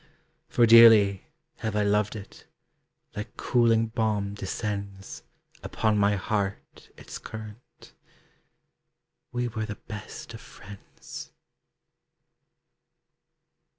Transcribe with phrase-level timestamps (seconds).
[0.47, 1.27] For dearly
[1.57, 2.47] have I loved it.
[3.15, 5.21] Like cooling balm descends
[5.61, 7.93] Upon my heart its current:
[9.31, 11.31] We were the best of friends.